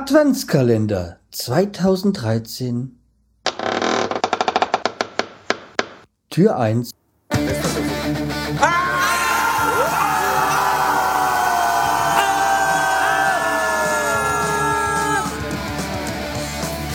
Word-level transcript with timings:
Adventskalender 0.00 1.18
2013 1.32 3.00
Tür 6.30 6.56
1 6.56 6.92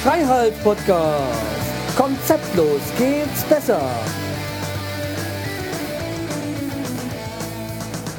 Freiheit 0.01 0.63
Podcast 0.63 1.19
Konzeptlos 1.97 2.79
geht's 2.97 3.43
besser 3.49 3.81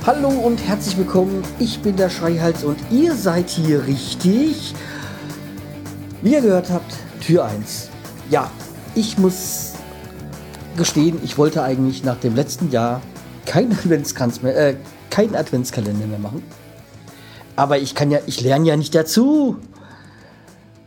Hallo 0.07 0.29
und 0.29 0.59
herzlich 0.59 0.99
willkommen. 0.99 1.43
Ich 1.59 1.81
bin 1.81 1.97
der 1.97 2.11
Schreihals 2.11 2.63
und 2.63 2.77
ihr 2.91 3.15
seid 3.15 3.49
hier 3.49 3.87
richtig. 3.87 4.75
Wie 6.21 6.35
ihr 6.35 6.43
gehört 6.43 6.69
habt, 6.69 6.93
Tür 7.23 7.47
1. 7.47 7.89
Ja, 8.29 8.51
ich 8.95 9.17
muss 9.17 9.73
gestehen, 10.77 11.19
ich 11.25 11.39
wollte 11.39 11.63
eigentlich 11.63 12.05
nach 12.05 12.21
dem 12.21 12.35
letzten 12.35 12.71
Jahr 12.71 13.01
kein 13.47 13.73
Adventskranz 13.73 14.43
mehr, 14.43 14.55
äh, 14.55 14.77
keinen 15.09 15.35
Adventskalender 15.35 16.07
mehr 16.07 16.19
machen. 16.19 16.43
Aber 17.57 17.79
ich 17.79 17.95
kann 17.95 18.11
ja, 18.11 18.19
ich 18.27 18.43
lerne 18.43 18.69
ja 18.69 18.77
nicht 18.77 18.95
dazu. 18.95 19.57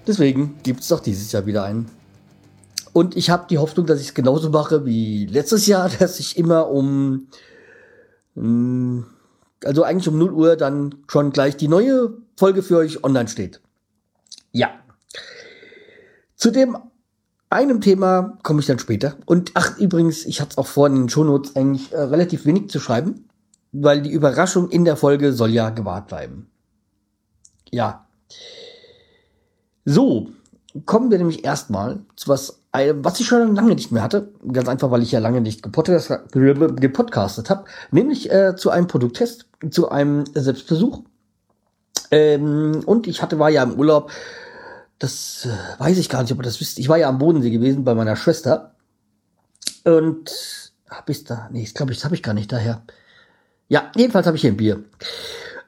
Deswegen 0.05 0.59
gibt 0.61 0.81
es 0.81 0.89
doch 0.89 0.99
dieses 0.99 1.31
Jahr 1.31 1.47
wieder 1.47 1.63
einen. 1.63 1.87
Und 2.93 3.17
ich 3.17 3.31
habe 3.31 3.47
die 3.49 3.57
Hoffnung, 3.57 3.87
dass 3.87 3.99
ich 3.99 4.09
es 4.09 4.13
genauso 4.13 4.51
mache 4.51 4.85
wie 4.85 5.25
letztes 5.25 5.65
Jahr, 5.65 5.89
dass 5.99 6.19
ich 6.19 6.37
immer 6.37 6.69
um 6.69 7.29
also 8.37 9.83
eigentlich 9.83 10.07
um 10.07 10.17
0 10.17 10.31
Uhr 10.31 10.55
dann 10.55 10.95
schon 11.07 11.31
gleich 11.31 11.57
die 11.57 11.67
neue 11.67 12.17
Folge 12.37 12.61
für 12.61 12.77
euch 12.77 13.03
online 13.03 13.27
steht. 13.27 13.61
Ja. 14.51 14.69
Zu 16.35 16.51
dem 16.51 16.77
einem 17.49 17.81
Thema 17.81 18.37
komme 18.43 18.59
ich 18.59 18.67
dann 18.67 18.79
später. 18.79 19.17
Und 19.25 19.51
ach, 19.53 19.77
übrigens, 19.77 20.25
ich 20.25 20.41
hatte 20.41 20.51
es 20.51 20.57
auch 20.57 20.67
vor 20.67 20.87
in 20.87 20.95
den 20.95 21.09
Shownotes 21.09 21.55
eigentlich 21.55 21.91
äh, 21.93 22.01
relativ 22.01 22.45
wenig 22.45 22.69
zu 22.69 22.79
schreiben, 22.79 23.27
weil 23.71 24.01
die 24.01 24.11
Überraschung 24.11 24.69
in 24.69 24.85
der 24.85 24.97
Folge 24.97 25.33
soll 25.33 25.51
ja 25.51 25.69
gewahrt 25.69 26.07
bleiben. 26.07 26.49
Ja. 27.71 28.07
So, 29.85 30.31
kommen 30.85 31.11
wir 31.11 31.17
nämlich 31.17 31.43
erstmal 31.43 31.99
zu 32.15 32.29
was 32.29 32.61
äh, 32.77 32.93
was 32.97 33.19
ich 33.19 33.27
schon 33.27 33.55
lange 33.55 33.75
nicht 33.75 33.91
mehr 33.91 34.03
hatte, 34.03 34.31
ganz 34.51 34.67
einfach, 34.67 34.91
weil 34.91 35.03
ich 35.03 35.11
ja 35.11 35.19
lange 35.19 35.41
nicht 35.41 35.63
gepodcastet 35.63 37.49
habe, 37.49 37.65
nämlich 37.91 38.31
äh, 38.31 38.55
zu 38.55 38.69
einem 38.69 38.87
Produkttest, 38.87 39.47
zu 39.69 39.89
einem 39.89 40.25
Selbstversuch. 40.33 41.03
Ähm, 42.11 42.83
und 42.85 43.07
ich 43.07 43.21
hatte, 43.21 43.39
war 43.39 43.49
ja 43.49 43.63
im 43.63 43.73
Urlaub, 43.73 44.11
das 44.99 45.45
äh, 45.45 45.81
weiß 45.81 45.97
ich 45.97 46.09
gar 46.09 46.21
nicht, 46.21 46.31
ob 46.31 46.39
ihr 46.39 46.43
das 46.43 46.61
wisst. 46.61 46.79
Ich 46.79 46.89
war 46.89 46.97
ja 46.97 47.09
am 47.09 47.19
Bodensee 47.19 47.49
gewesen 47.49 47.83
bei 47.83 47.93
meiner 47.93 48.15
Schwester. 48.15 48.75
Und 49.83 50.73
hab 50.89 51.09
ich's 51.09 51.23
da? 51.23 51.49
Nee, 51.51 51.63
ich 51.63 51.73
glaube, 51.73 51.93
das 51.93 52.03
habe 52.03 52.15
ich 52.15 52.23
gar 52.23 52.33
nicht 52.33 52.51
daher. 52.51 52.81
Ja, 53.67 53.91
jedenfalls 53.95 54.27
habe 54.27 54.37
ich 54.37 54.41
hier 54.41 54.51
ein 54.51 54.57
Bier. 54.57 54.83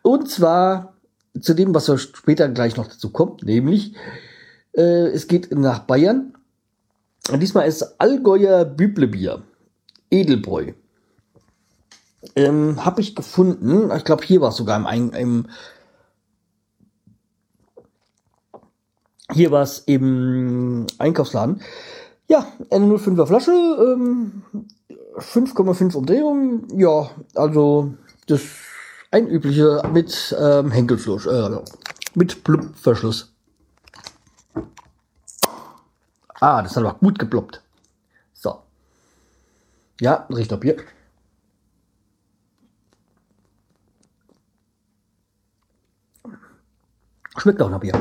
Und 0.02 0.30
zwar 0.30 0.94
zu 1.40 1.54
dem, 1.54 1.74
was 1.74 1.92
später 2.02 2.48
gleich 2.50 2.78
noch 2.78 2.88
dazu 2.88 3.10
kommt, 3.12 3.44
nämlich 3.44 3.94
äh, 4.80 5.08
es 5.10 5.28
geht 5.28 5.52
nach 5.52 5.80
Bayern 5.80 6.34
diesmal 7.38 7.68
ist 7.68 8.00
Allgäuer 8.00 8.66
Büblebier. 8.66 9.44
Edelbräu. 10.10 10.74
Ähm, 12.36 12.84
habe 12.84 13.02
ich 13.02 13.16
gefunden. 13.16 13.92
Ich 13.96 14.04
glaube, 14.04 14.26
hier 14.26 14.42
war 14.42 14.50
es 14.50 14.56
sogar 14.56 14.78
im, 14.92 15.14
im, 15.14 15.48
hier 19.32 19.52
war 19.52 19.62
es 19.62 19.80
im 19.80 20.88
Einkaufsladen. 20.98 21.62
Ja, 22.28 22.48
eine 22.72 22.86
05er 22.86 23.26
Flasche, 23.26 23.52
ähm, 23.52 24.44
5,5 25.18 25.96
Umdrehungen. 25.96 26.68
Ja, 26.76 27.12
also 27.36 27.94
das 28.28 28.42
ein 29.12 29.28
übliche 29.28 29.82
mit 29.92 30.36
ähm, 30.40 30.72
Henkelfluss, 30.72 31.26
äh, 31.26 31.50
mit 32.16 32.44
Blubverschluss. 32.44 33.34
Ah, 36.40 36.62
das 36.62 36.76
hat 36.76 36.84
aber 36.86 36.98
gut 37.00 37.20
geploppt. 37.20 37.62
So. 38.34 38.64
Ja, 40.00 40.26
riecht 40.30 40.58
Bier. 40.60 40.78
Schmeckt 47.38 47.62
auch 47.62 47.70
nach 47.70 47.80
Bier. 47.80 47.94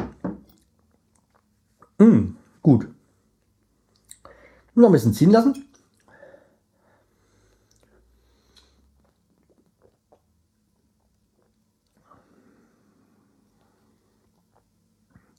Mm, 1.98 2.36
gut. 2.62 2.88
Noch 4.74 4.88
ein 4.88 4.92
bisschen 4.92 5.14
ziehen 5.14 5.30
lassen. 5.30 5.64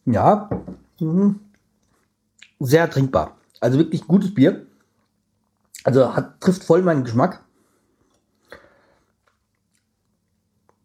Ja. 0.05 0.49
Mhm 0.99 1.48
sehr 2.59 2.89
trinkbar. 2.89 3.37
Also 3.59 3.77
wirklich 3.77 4.05
gutes 4.07 4.33
Bier. 4.33 4.65
Also 5.83 6.15
hat, 6.15 6.39
trifft 6.41 6.63
voll 6.63 6.81
meinen 6.81 7.03
Geschmack. 7.03 7.43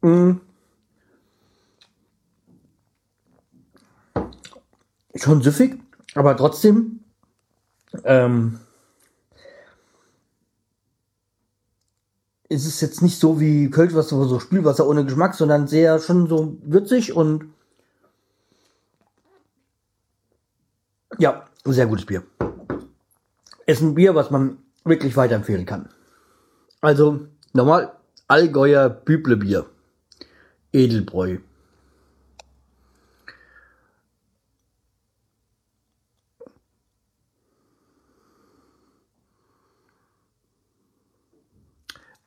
Mm. 0.03 0.41
Schon 5.17 5.43
süffig, 5.43 5.81
aber 6.15 6.37
trotzdem 6.37 7.01
ähm, 8.03 8.59
ist 12.49 12.67
es 12.67 12.81
jetzt 12.81 13.01
nicht 13.01 13.19
so 13.19 13.41
wie 13.41 13.71
Kölschwasser, 13.71 14.25
so 14.25 14.41
Spülwasser 14.41 14.87
ohne 14.87 15.05
Geschmack, 15.05 15.34
sondern 15.34 15.69
sehr 15.69 16.01
schon 16.01 16.29
so 16.29 16.57
würzig 16.63 17.15
und 17.15 17.53
ja, 21.19 21.47
sehr 21.73 21.87
gutes 21.87 22.07
Bier. 22.07 22.23
Ist 23.67 23.81
ein 23.81 23.95
Bier, 23.95 24.15
was 24.15 24.31
man 24.31 24.59
wirklich 24.85 25.17
weiterempfehlen 25.17 25.65
kann. 25.65 25.89
Also 26.81 27.27
normal 27.53 27.97
Allgäuer 28.29 28.89
Büblebier. 28.89 29.67
Edelbräu. 30.73 31.39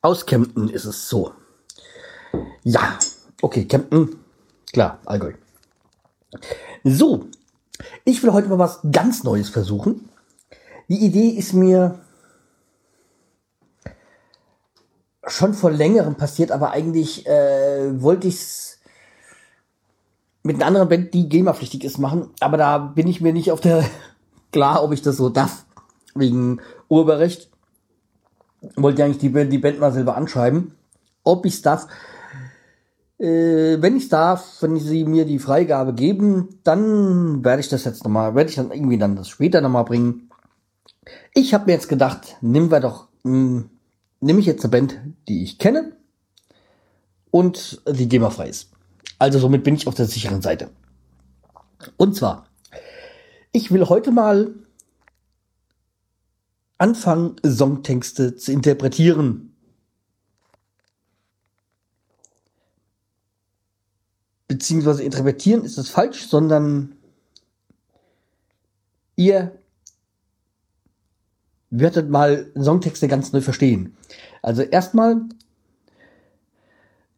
Aus 0.02 0.26
Kempten 0.26 0.70
ist 0.70 0.86
es 0.86 1.10
so. 1.10 1.34
Ja, 2.64 2.98
okay, 3.42 3.66
Kempten, 3.66 4.24
klar, 4.72 5.00
Allgäu. 5.06 5.34
So, 6.84 7.28
ich 8.06 8.24
will 8.24 8.34
heute 8.34 8.48
mal 8.50 8.60
was 8.60 8.80
ganz 8.92 9.24
Neues 9.24 9.50
versuchen. 9.50 10.10
Die 10.90 11.04
Idee 11.06 11.30
ist 11.30 11.54
mir 11.54 12.00
schon 15.26 15.54
vor 15.54 15.72
längerem 15.72 16.16
passiert, 16.16 16.52
aber 16.52 16.72
eigentlich 16.72 17.28
äh, 17.28 18.02
wollte 18.02 18.28
ich 18.28 18.36
es 18.36 18.80
mit 20.44 20.56
einer 20.56 20.68
anderen 20.68 20.88
Band, 20.88 21.14
die 21.14 21.28
GEMA-pflichtig 21.28 21.84
ist, 21.84 21.98
machen. 21.98 22.30
Aber 22.40 22.56
da 22.58 22.78
bin 22.78 23.08
ich 23.08 23.20
mir 23.20 23.34
nicht 23.34 23.52
auf 23.52 23.60
der 23.60 23.84
klar, 24.52 24.84
ob 24.84 24.94
ich 24.94 25.02
das 25.02 25.18
so 25.18 25.30
darf. 25.30 25.66
Wegen 26.16 26.62
Urheberrecht. 26.88 27.50
Wollte 28.76 29.04
eigentlich 29.04 29.20
die 29.20 29.50
die 29.50 29.58
Band 29.60 29.80
mal 29.80 29.92
selber 29.92 30.18
anschreiben, 30.18 30.74
ob 31.24 31.46
ich 31.46 31.56
es 31.56 31.62
darf. 31.62 31.88
Äh, 33.20 33.82
wenn 33.82 33.98
ich 33.98 34.10
darf, 34.10 34.62
wenn 34.62 34.78
sie 34.78 35.04
mir 35.04 35.26
die 35.26 35.40
Freigabe 35.40 35.94
geben, 35.94 36.60
dann 36.64 37.44
werde 37.44 37.62
ich 37.62 37.70
das 37.70 37.84
jetzt 37.84 38.04
nochmal, 38.04 38.36
werde 38.36 38.50
ich 38.50 38.56
dann 38.56 38.72
irgendwie 38.72 38.98
dann 38.98 39.16
das 39.16 39.30
später 39.30 39.62
nochmal 39.62 39.86
bringen. 39.86 40.30
Ich 41.34 41.54
habe 41.54 41.66
mir 41.66 41.74
jetzt 41.74 41.90
gedacht, 41.90 42.38
nimm 42.42 42.70
wir 42.70 42.80
doch, 42.80 43.08
mh, 43.24 43.32
hm, 43.32 43.70
nehme 44.20 44.40
ich 44.40 44.46
jetzt 44.46 44.64
eine 44.64 44.72
Band, 44.72 45.00
die 45.28 45.44
ich 45.44 45.58
kenne 45.58 45.94
und 47.32 47.82
die 47.88 48.08
GEMA-frei 48.08 48.50
ist. 48.50 48.72
Also 49.20 49.40
somit 49.40 49.64
bin 49.64 49.76
ich 49.76 49.88
auf 49.88 49.96
der 49.96 50.06
sicheren 50.06 50.42
Seite. 50.42 50.70
Und 51.98 52.16
zwar, 52.16 52.48
ich 53.52 53.72
will 53.72 53.88
heute 53.90 54.12
mal 54.12 54.54
anfangen, 56.78 57.36
Songtexte 57.46 58.36
zu 58.36 58.52
interpretieren. 58.52 59.47
Beziehungsweise 64.48 65.04
interpretieren 65.04 65.64
ist 65.64 65.78
das 65.78 65.90
falsch, 65.90 66.28
sondern 66.28 66.96
ihr 69.16 69.52
werdet 71.70 72.10
mal 72.10 72.52
Songtexte 72.56 73.08
ganz 73.08 73.34
neu 73.34 73.42
verstehen. 73.42 73.98
Also 74.42 74.62
erstmal 74.62 75.22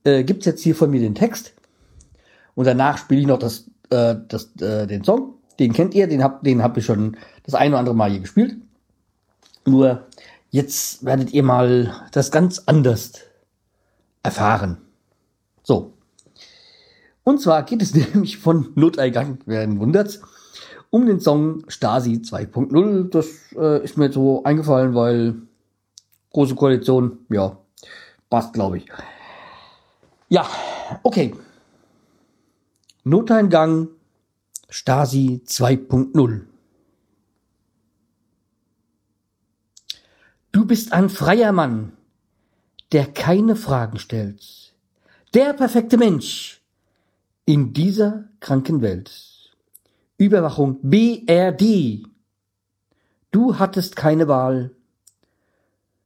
äh, 0.03 0.23
gibt 0.23 0.41
es 0.41 0.45
jetzt 0.45 0.61
hier 0.61 0.75
von 0.75 0.89
mir 0.89 0.99
den 0.99 1.15
Text 1.15 1.53
Und 2.55 2.65
danach 2.65 2.97
spiele 2.97 3.21
ich 3.21 3.27
noch 3.27 3.39
das, 3.39 3.69
äh, 3.89 4.15
das, 4.27 4.55
äh, 4.59 4.87
den 4.87 5.03
Song. 5.03 5.35
Den 5.59 5.73
kennt 5.73 5.93
ihr, 5.93 6.07
den 6.07 6.23
hab, 6.23 6.43
den 6.43 6.63
hab 6.63 6.77
ich 6.77 6.85
schon 6.85 7.17
das 7.43 7.53
ein 7.53 7.71
oder 7.71 7.79
andere 7.79 7.95
Mal 7.95 8.11
hier 8.11 8.21
gespielt. 8.21 8.57
Nur 9.65 10.07
jetzt 10.49 11.05
werdet 11.05 11.31
ihr 11.33 11.43
mal 11.43 11.93
das 12.11 12.31
ganz 12.31 12.63
anders 12.65 13.13
erfahren. 14.23 14.77
So. 15.63 15.93
Und 17.29 17.39
zwar 17.39 17.61
geht 17.61 17.83
es 17.83 17.93
nämlich 18.13 18.39
von 18.39 18.71
Noteingang, 18.73 19.37
wer 19.45 19.69
wundert, 19.77 20.19
um 20.89 21.05
den 21.05 21.19
Song 21.19 21.63
Stasi 21.67 22.13
2.0. 22.23 23.09
Das 23.09 23.27
äh, 23.55 23.83
ist 23.83 23.97
mir 23.97 24.11
so 24.11 24.43
eingefallen, 24.43 24.95
weil 24.95 25.35
große 26.31 26.55
Koalition, 26.55 27.19
ja, 27.29 27.55
passt, 28.31 28.53
glaube 28.53 28.77
ich. 28.77 28.87
Ja, 30.29 30.49
okay. 31.03 31.35
Noteingang 33.03 33.89
Stasi 34.67 35.43
2.0. 35.45 36.41
Du 40.51 40.65
bist 40.65 40.93
ein 40.93 41.09
freier 41.09 41.51
Mann, 41.51 41.93
der 42.91 43.05
keine 43.05 43.55
Fragen 43.55 43.99
stellt. 43.99 44.73
Der 45.35 45.53
perfekte 45.53 45.95
Mensch 45.95 46.58
in 47.50 47.74
dieser 47.74 48.25
kranken 48.42 48.84
Welt. 48.84 49.10
Überwachung 50.19 50.81
BRD. 50.84 52.04
Du 53.31 53.57
hattest 53.57 53.96
keine 53.96 54.28
Wahl. 54.28 54.75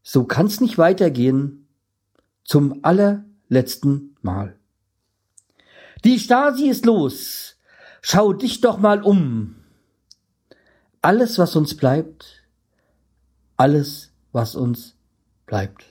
So 0.04 0.24
kann's 0.24 0.62
nicht 0.62 0.78
weitergehen. 0.78 1.68
Zum 2.46 2.80
allerletzten 2.86 4.16
Mal. 4.22 4.56
Die 6.06 6.18
Stasi 6.18 6.70
ist 6.70 6.86
los. 6.86 7.58
Schau 8.02 8.32
dich 8.32 8.62
doch 8.62 8.78
mal 8.78 9.04
um. 9.04 9.58
Alles, 11.02 11.38
was 11.40 11.58
uns 11.58 11.76
bleibt, 11.76 12.48
alles, 13.58 14.14
was 14.32 14.56
uns 14.56 14.96
bleibt. 15.46 15.84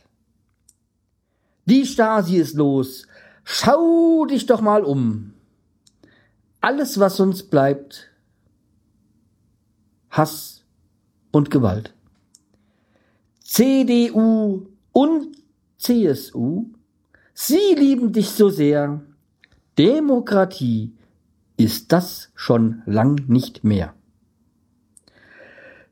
Die 1.67 1.85
Stasi 1.85 2.37
ist 2.37 2.55
los. 2.55 3.07
Schau 3.45 4.25
dich 4.25 4.47
doch 4.47 4.63
mal 4.63 4.83
um. 4.83 5.32
Alles, 6.63 7.01
was 7.01 7.19
uns 7.19 7.43
bleibt, 7.43 8.09
Hass 10.11 10.65
und 11.33 11.51
Gewalt. 11.51 11.93
CDU 13.41 14.69
und 14.93 15.37
CSU, 15.79 16.67
sie 17.35 17.75
lieben 17.77 18.13
dich 18.13 18.31
so 18.31 18.49
sehr. 18.49 19.03
Demokratie 19.77 20.97
ist 21.57 21.91
das 21.91 22.31
schon 22.37 22.83
lang 22.87 23.25
nicht 23.27 23.65
mehr. 23.65 23.95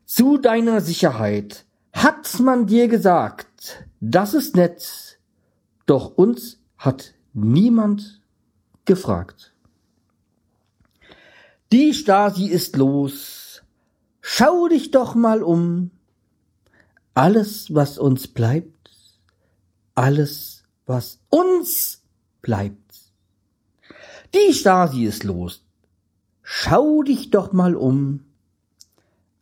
Zu 0.05 0.37
deiner 0.37 0.79
Sicherheit 0.79 1.65
hat 1.91 2.39
man 2.39 2.65
dir 2.65 2.87
gesagt, 2.87 3.85
das 3.99 4.33
ist 4.33 4.55
nett, 4.55 5.19
doch 5.85 6.15
uns 6.15 6.61
hat 6.77 7.13
niemand 7.33 8.21
gefragt. 8.85 9.50
Die 11.71 11.93
Stasi 11.93 12.47
ist 12.47 12.75
los, 12.75 13.63
schau 14.19 14.67
dich 14.67 14.91
doch 14.91 15.15
mal 15.15 15.41
um, 15.41 15.91
alles, 17.13 17.73
was 17.73 17.97
uns 17.97 18.27
bleibt, 18.27 18.91
alles, 19.95 20.63
was 20.85 21.19
uns 21.29 22.01
bleibt. 22.41 22.77
Die 24.33 24.53
Stasi 24.53 25.05
ist 25.05 25.23
los. 25.23 25.63
Schau 26.41 27.03
dich 27.03 27.29
doch 27.29 27.53
mal 27.53 27.75
um. 27.75 28.25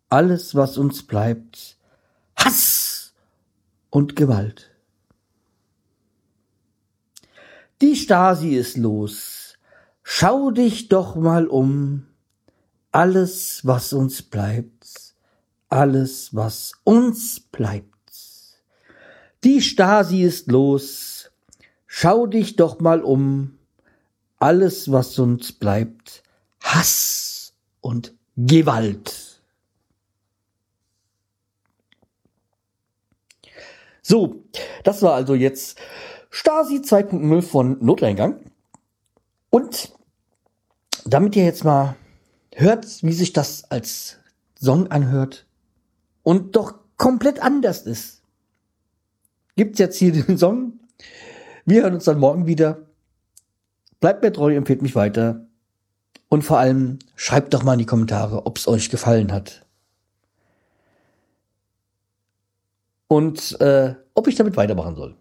Alles, 0.09 0.53
was 0.53 0.77
uns 0.77 1.01
bleibt, 1.07 1.77
Hass 2.35 3.13
und 3.89 4.15
Gewalt. 4.15 4.69
Die 7.81 7.95
Stasi 7.95 8.55
ist 8.55 8.77
los. 8.77 9.57
Schau 10.03 10.51
dich 10.51 10.89
doch 10.89 11.15
mal 11.15 11.47
um. 11.47 12.08
Alles, 12.91 13.65
was 13.65 13.93
uns 13.93 14.21
bleibt, 14.21 15.15
alles, 15.69 16.35
was 16.35 16.73
uns 16.83 17.39
bleibt. 17.39 17.85
Die 19.43 19.61
Stasi 19.61 20.23
ist 20.23 20.51
los. 20.51 21.31
Schau 21.85 22.25
dich 22.25 22.55
doch 22.55 22.79
mal 22.79 23.01
um 23.01 23.59
alles, 24.39 24.91
was 24.91 25.19
uns 25.19 25.51
bleibt, 25.51 26.23
Hass 26.61 27.53
und 27.81 28.13
Gewalt. 28.35 29.41
So, 34.01 34.43
das 34.83 35.01
war 35.03 35.13
also 35.13 35.35
jetzt 35.35 35.77
Stasi 36.31 36.77
2.0 36.77 37.41
von 37.43 37.77
Noteingang. 37.83 38.39
Und 39.49 39.93
damit 41.05 41.35
ihr 41.35 41.43
jetzt 41.43 41.63
mal 41.63 41.95
hört, 42.59 43.03
wie 43.03 43.13
sich 43.13 43.33
das 43.33 43.69
als 43.71 44.17
Song 44.59 44.87
anhört 44.87 45.45
und 46.23 46.55
doch 46.55 46.75
komplett 46.97 47.41
anders 47.41 47.83
ist, 47.83 48.21
gibt's 49.55 49.79
jetzt 49.79 49.97
hier 49.97 50.11
den 50.11 50.37
Song. 50.37 50.79
Wir 51.65 51.83
hören 51.83 51.95
uns 51.95 52.05
dann 52.05 52.19
morgen 52.19 52.47
wieder. 52.47 52.79
Bleibt 53.99 54.23
mir 54.23 54.31
treu, 54.31 54.55
empfehlt 54.55 54.81
mich 54.81 54.95
weiter. 54.95 55.45
Und 56.29 56.43
vor 56.43 56.59
allem 56.59 56.99
schreibt 57.15 57.53
doch 57.53 57.63
mal 57.63 57.73
in 57.73 57.79
die 57.79 57.85
Kommentare, 57.85 58.45
ob 58.45 58.57
es 58.57 58.67
euch 58.67 58.89
gefallen 58.89 59.31
hat. 59.31 59.65
Und 63.07 63.59
äh, 63.59 63.95
ob 64.13 64.27
ich 64.27 64.35
damit 64.35 64.55
weitermachen 64.55 64.95
soll. 64.95 65.15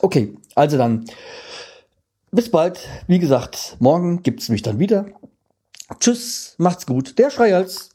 Okay, 0.00 0.36
also 0.54 0.76
dann. 0.76 1.06
Bis 2.30 2.50
bald. 2.50 2.86
Wie 3.06 3.18
gesagt, 3.18 3.76
morgen 3.78 4.22
gibt's 4.22 4.50
mich 4.50 4.60
dann 4.60 4.78
wieder. 4.78 5.06
Tschüss, 6.00 6.54
macht's 6.58 6.86
gut. 6.86 7.18
Der 7.18 7.30
Schreihals. 7.30 7.90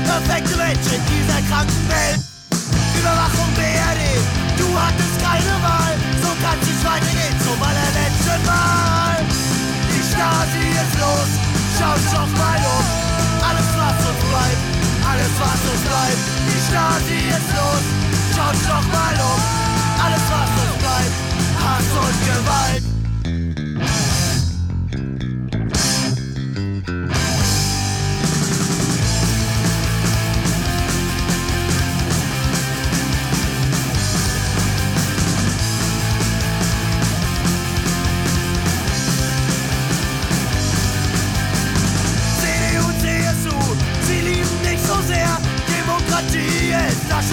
Perfekte 0.00 0.56
Mensch 0.56 0.86
in 0.90 1.02
dieser 1.06 1.40
kranken 1.48 1.88
Welt. 1.88 2.20
Überwachung 2.98 3.50
BRD, 3.54 4.02
du 4.58 4.66
hattest 4.74 5.16
keine 5.22 5.54
Wahl, 5.62 5.94
so 6.22 6.30
kann 6.42 6.58
es 6.62 6.80
weitergehen 6.84 7.36
zum 7.44 7.58
allerletzten 7.60 8.42
Mal. 8.46 9.18
Die 9.90 10.02
Stasi 10.02 10.64
ist 10.72 10.94
los, 10.98 11.30
schau 11.78 11.94
dich 11.94 12.10
doch 12.10 12.30
mal 12.38 12.60
um. 12.64 12.86
Alles 13.44 13.70
was 13.76 13.98
uns 14.08 14.22
bleibt, 14.30 14.62
alles 15.04 15.34
was 15.38 15.60
uns 15.68 15.82
bleibt. 15.84 16.22
Die 16.48 16.60
Stasi 16.66 17.18
ist 17.28 17.50
los, 17.52 17.84
schau 18.34 18.50
dich 18.52 18.66
doch 18.66 18.86
mal 18.88 19.16
um. 19.20 19.40
Alles 20.00 20.24
was 20.32 20.43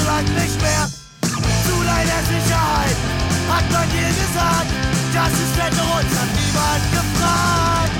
lang 0.06 0.26
nicht 0.36 0.62
mehr. 0.62 0.86
Zu 1.66 1.76
deiner 1.84 2.22
Sicherheit 2.28 2.98
hat 3.50 3.66
man 3.72 3.90
dir 3.90 4.08
gesagt, 4.08 4.72
das 5.14 5.32
ist 5.34 5.56
uns 5.60 6.12
hat 6.20 6.32
niemand 6.40 6.84
gefragt. 6.96 7.96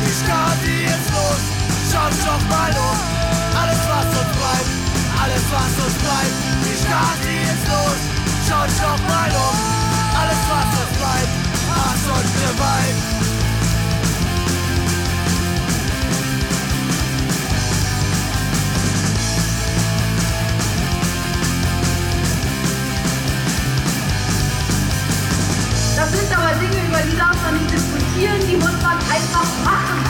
Die 0.00 0.14
Stasi 0.20 0.76
ist 0.84 1.08
los, 1.12 1.42
schau 1.90 2.08
doch 2.24 2.42
mal 2.48 2.72
um. 2.72 2.98
Alles 3.60 3.82
was 3.90 4.08
uns 4.20 4.32
bleibt, 4.38 4.70
alles 5.22 5.44
was 5.52 5.72
uns 5.84 5.96
bleibt. 6.04 6.36
Die 6.64 6.76
Stasi 6.82 7.34
ist 7.52 7.64
los, 7.68 8.00
schau 8.48 8.64
doch 8.66 9.00
mal 9.08 9.30
um. 9.30 9.75
Die 26.72 27.16
darf 27.16 27.36
man 27.42 27.54
nicht 27.54 27.70
diskutieren, 27.70 28.40
die 28.48 28.56
muss 28.56 28.76
man 28.82 28.96
einfach 29.10 29.48
machen. 29.64 30.06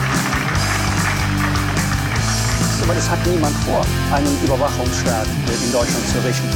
Aber 2.83 2.95
es 2.95 3.11
hat 3.11 3.19
niemand 3.27 3.57
vor, 3.67 3.85
einen 4.13 4.39
Überwachungsstaat 4.45 5.27
in 5.27 5.73
Deutschland 5.73 6.07
zu 6.07 6.19
richten. 6.25 6.49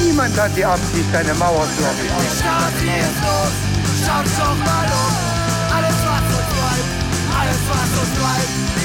Niemand 0.00 0.38
hat 0.38 0.56
die 0.56 0.64
Absicht, 0.64 1.12
eine 1.12 1.34
Mauer 1.34 1.66
zu 1.76 1.82
errichten. 1.82 2.22
Schaut 4.06 4.26
doch 4.38 4.56
mal 4.64 4.86
um. 4.86 5.26
Alles 5.74 5.96
was 6.06 6.22
uns 6.38 6.50
bleibt, 6.54 6.90
alles 7.34 7.62
was 7.68 7.90
uns 8.00 8.12
bleibt. 8.16 8.75